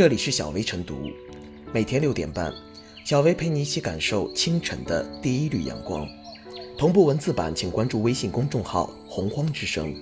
[0.00, 1.10] 这里是小薇晨读，
[1.74, 2.50] 每天六点半，
[3.04, 6.08] 小薇陪你一起感受清晨的第一缕阳光。
[6.78, 9.94] 同步文字版，请关注微信公众号“洪荒之声”。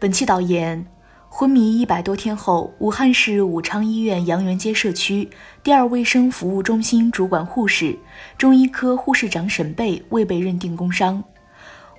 [0.00, 0.86] 本期导言：
[1.28, 5.28] 昏迷一百多天后，武汉市武昌医院阳元街社区
[5.62, 7.94] 第二卫生服务中心主管护士、
[8.38, 11.22] 中医科护士长沈贝未被认定工伤。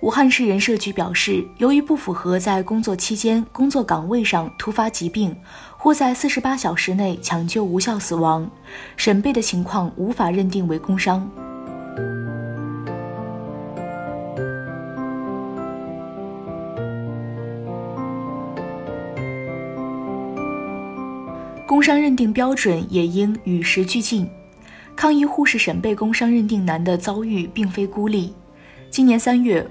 [0.01, 5.35] 武汉市人社局表示，由于不符合在工作期间工作岗位上突发疾病，
[5.75, 8.47] 或在四十八小时内抢救无效死亡，
[8.95, 11.27] 沈贝的情况无法认定为工伤。
[21.65, 24.29] 工伤认定标准也应与时俱进。
[24.95, 28.31] 抗疫护士沈贝工伤认定难的遭遇并非孤立。
[28.91, 29.67] 今年三月。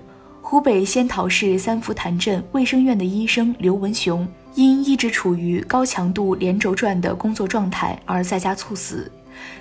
[0.49, 4.25] 湖北仙桃市三福潭镇卫生院的医生刘文雄
[4.55, 9.11] 因一直处于高强度连轴转的工作状态而在家猝死，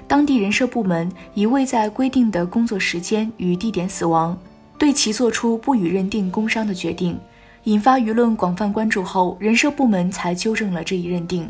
[0.08, 4.38] 当地人社部门已未在规定的工作时间与地点死亡，
[4.78, 7.18] 对其作出不予认定工伤的决定，
[7.64, 11.50] 引发舆论广泛关注后，人社部门才纠正了这一认定。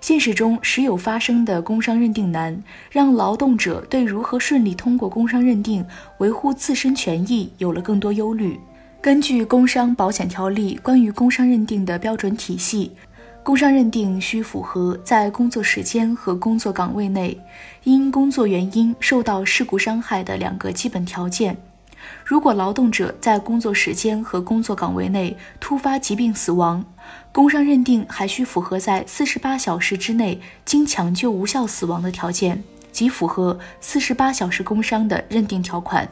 [0.00, 5.84] 现实中时有发生的工伤认定难，让劳动者对如何顺利通过工伤认定、
[6.18, 8.58] 维护自身权益有了更多忧虑。
[9.00, 12.92] 根据《工伤保险条例》关于工伤认定的标准体系，
[13.42, 17.38] 工伤认定需符合在工作时间和工作岗位内
[17.84, 21.56] 因工作原因受到事故伤害的两个基本条件。
[22.24, 26.84] 如果劳动者在工作时间和工作岗位内突发疾病死亡，
[27.32, 36.08] 工伤认定还需符合在四十八小时之内经抢救无效死亡的条件，即符合四十八小时工伤的认定条款。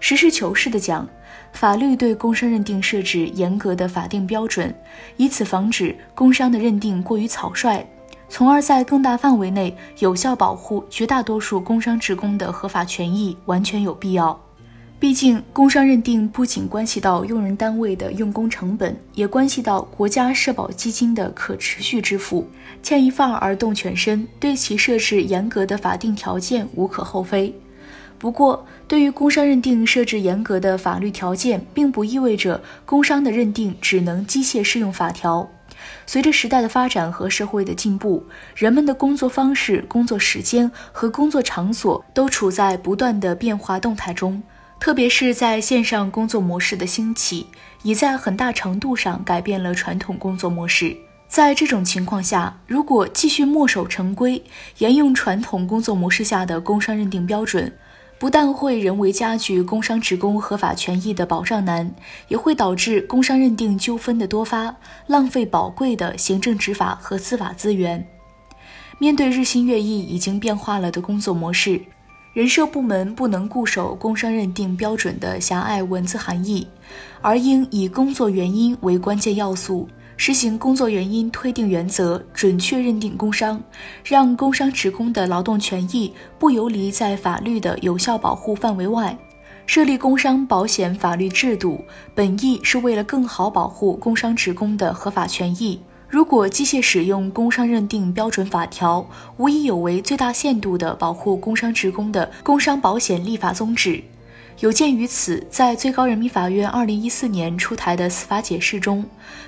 [0.00, 1.08] 实事求是地讲，
[1.52, 4.72] 法律对工伤认定设置严格的法定标准，
[5.16, 7.84] 以此防止工伤的认定过于草率，
[8.28, 14.38] 从而在更大范围内有效保护绝大多数工伤职工的合法权益，完全有必要。
[15.00, 22.48] 毕竟，工伤认定不仅关系到用人单位的用工成本，也关系到国家社保基金的可持续支付。
[22.82, 27.54] 牵一发而动全身，对其设置严格的法定条件无可厚非。
[28.18, 35.48] 不过，对于工伤认定设置严格的法律条件，并不意味着工伤的认定只能机械适用法条。
[36.06, 38.24] 随着时代的发展和社会的进步，
[38.56, 44.42] 人们的工作方式、工作时间和工作场所都处在不断的变化动态中。
[44.80, 47.46] 特别是在线上工作模式的兴起，
[47.82, 50.96] 已在很大程度上改变了传统工作模式。
[51.26, 54.42] 在这种情况下，如果继续墨守成规，
[54.78, 57.70] 沿用传统工作模式下的工伤认定标准，
[58.18, 61.94] 不但会人为加剧工伤职工合法权益的保障难，
[62.28, 64.74] 也会导致工伤认定纠纷的多发，
[65.06, 68.06] 浪费宝贵的行政执法和司法资源。
[68.98, 71.82] 面对日新月异、已经变化了的工作模式。
[72.34, 76.66] 人社部门不能固守工伤认定标准的狭隘文字含义，
[77.20, 83.60] 而应以工作原因为关键要素，实行工作原因推定原则，准确认定工伤，
[84.04, 89.16] 让工伤职工的劳动权益不游离在法律的有效保护范围外。
[89.66, 91.84] 设立工伤保险法律制度，
[92.14, 95.78] 本意是为了更好保护工伤职工的合法权益。
[96.08, 104.02] 如果机械使用工伤认定标准法条，无疑有违最大限度的保护工伤职工的工伤保险立法宗旨。
[104.60, 109.04] 有鉴于此，在最高人民法院二零一四年出台的司法解释中，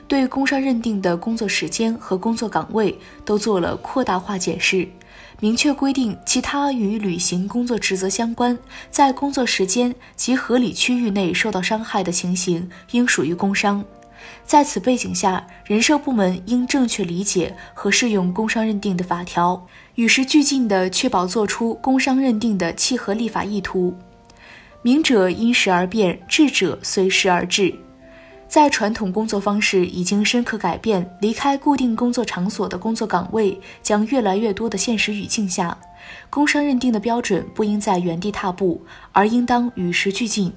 [0.07, 4.87] 对工伤认定的工作时间和工作岗位都做了扩大化解释，
[5.41, 8.57] 明确规定其他与履行工作职责相关，
[8.91, 13.83] 在工作时间及合理区域内受到伤害的情形，应属于工伤。
[14.45, 23.95] 在此背景下，人社部门应正确理解和适用工伤认定的法条，与时俱进地确保作出工伤认定的契合立法意图。
[24.83, 27.75] 明者因时而变，智者随时而治。
[28.49, 35.79] 在传统工作方式已经深刻改变、离开固定工作场所的工作岗位将越来越多的现实语境下，
[36.29, 40.53] 工伤认定的标准不应在原地踏步，而应当与时俱进。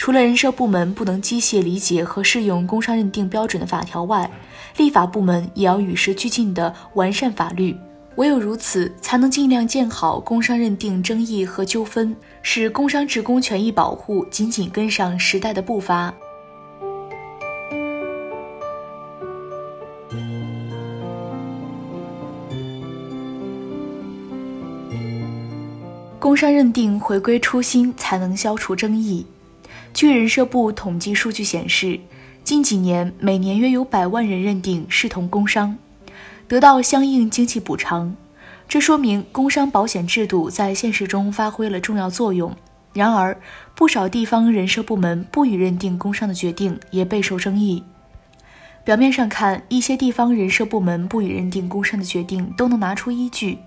[0.00, 4.30] 除了人社部门不能机械理解和适用工伤认定标准的法条外，
[4.78, 7.76] 立法部门也要与时俱进地完善法律。
[8.16, 16.14] 唯有如此，才能尽量建好工伤认定争议和纠纷，使工伤职工权益保护紧紧跟上时代的步伐。
[26.18, 29.26] 工伤认定回归初心，才能消除争议。
[30.00, 32.00] 据人社部统计数据显示，
[32.42, 35.76] 近几年每年约有百万人认定视同工伤，
[36.48, 38.16] 得到相应经济补偿。
[38.66, 42.56] 这说明工伤保险制度在现实中发挥了重要作用。
[42.94, 43.38] 然而，
[43.74, 47.84] 不少地方人社部门不予认定工伤的决定也备受争议。
[48.82, 53.58] 表面上看，一些地方人社部门不予认定工伤的决定都能拿出依据，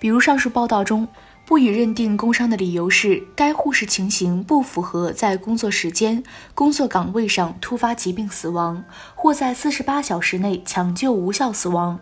[0.00, 1.06] 比如上述报道中，
[1.46, 6.22] 不予认定工伤的理由是该护士情形不符合在工作时间、
[6.54, 8.82] 工作岗位上突发疾病死亡，
[9.14, 12.00] 或在四十八小时内抢救无效死亡。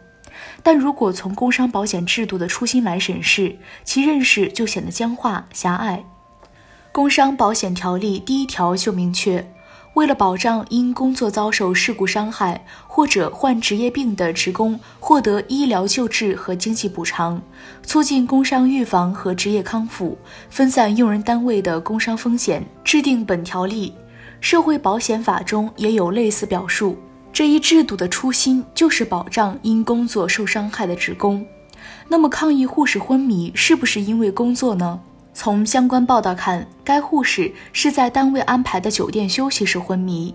[0.63, 6.05] 但如果从工伤保险制度的初心来审视，其认识就显得僵化狭隘。
[6.93, 9.53] 工伤保险条例第一条就明确，
[9.95, 17.41] 为了保障因工作遭受事故伤害或者患职业病的职工获得医疗救治和经济补偿，
[17.83, 20.17] 促进工伤预防和职业康复，
[20.49, 23.93] 分散用人单位的工伤风险，制定本条例。
[24.41, 26.97] 社会保险法中也有类似表述。
[27.33, 31.45] 这一制度的初心就是保障因工作受伤害的职工。
[32.09, 35.01] 那么，抗议护士昏迷是不是因为工作呢？
[35.35, 40.35] 从相关报道看，该护士是在单位安排的酒店休息时昏迷。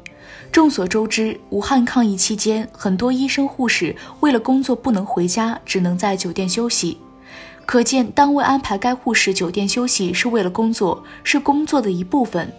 [0.52, 6.98] 众所周知，武汉抗疫期间，很多医生护士为了工作不能回家，只能在酒店休息。
[7.66, 12.52] 可见，单位安排该护士酒店休息是为了工作，是工作的一部分。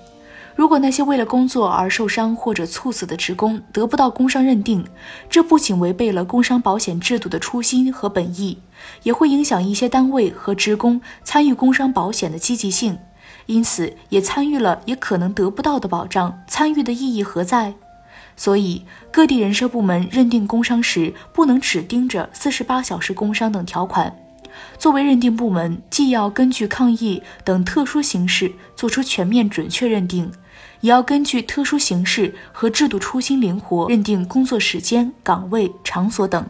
[0.59, 4.85] 如果那些为了工作而受伤或者猝死的职工得不到工伤认定，
[5.31, 8.59] 这不仅违背了工伤保险制度的初心和本意，
[9.05, 12.99] 也会影响一些单位和职工参与工伤保险的积极性。
[13.47, 17.75] 因此，也参与了也可能得不到的保障，参与的意义何在？
[18.37, 24.13] 所以，各地人社部门认定工伤时，不能只盯着四十八小时工伤等条款。
[24.79, 30.31] 作为认定部门，既要根据抗疫等特殊形势做出全面准确认定。
[30.81, 36.47] 也要根据特殊形势和制度初心灵活认定工作时间、岗位、场所等。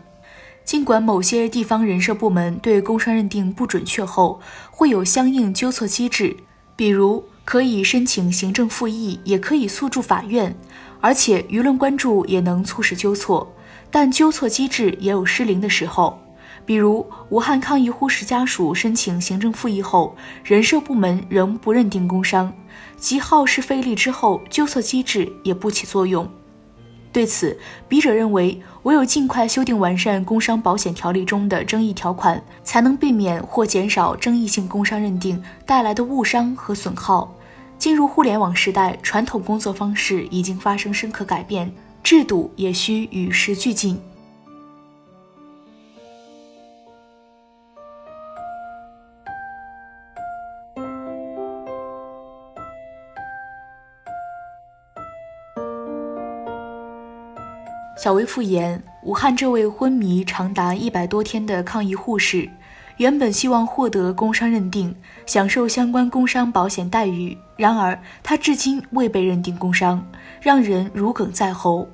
[0.64, 4.38] 尽管某些地方人社部门对工伤认定不准确后，
[4.70, 6.36] 会有相应纠错机制，
[6.76, 10.54] 比如可以申请行政复议，也可以诉诸法院，
[11.00, 13.54] 而且舆论关注也能促使纠错。
[13.90, 16.22] 但纠错机制也有失灵的时候，
[16.68, 22.52] 比如武汉抗疫护士家属申请行政复议后，人社部门仍不认定工伤。
[22.98, 26.28] 极耗时费力之后，纠错机制也不起作用。
[27.10, 37.34] 对此，笔者认为，唯有尽快修订完善工伤保险条例中的争议条款，才能避免或减少争议性工伤认定带来的误伤和损耗。
[37.78, 41.72] 进入互联网时代，传统工作方式已经发生深刻改变，
[42.02, 43.98] 制度也需与时俱进。
[58.00, 62.48] 小薇复言，武汉这位昏迷长达一百多天的抗疫护士，
[62.98, 64.94] 原本希望获得工伤认定，
[65.26, 67.36] 享受相关工伤保险待遇。
[67.56, 70.00] 然而，他至今未被认定工伤，
[70.40, 71.88] 让人如鲠在喉。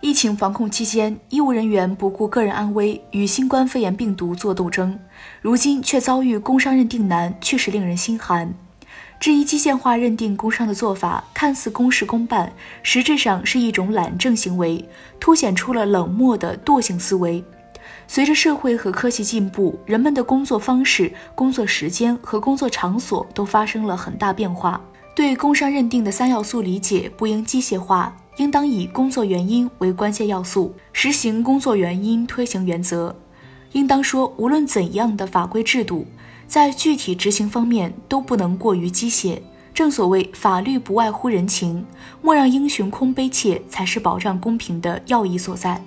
[0.00, 4.98] 疫情防控期间，医务人员不顾个人安危，与新冠肺炎病毒作斗争，
[5.42, 8.50] 如今却遭遇工伤认定难，确实令人心寒。
[9.24, 14.86] 这一机械化认定工伤的做法，看似公事公办，实质上是一种懒政行为，
[15.18, 17.42] 凸显出了冷漠的惰性思维。
[18.06, 24.78] 随着社会和科技进步，人们的工作方式、工作时间和工作场所都发生了很大变化。
[25.16, 33.16] 对工伤认定的三要素理解不应机械化，应当以工作原因为关键要素，实行工作原因推行原则。
[33.72, 36.06] 应当说，无论怎样的法规制度。
[36.54, 39.40] 在具体执行方面都不能过于机械。
[39.74, 41.84] 正所谓法律不外乎人情，
[42.22, 45.82] 莫让英雄空悲切，才是保障公平的要义所在。